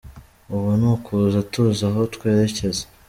[0.53, 2.83] Ubu ni ukuza tuzi aho twerekeza.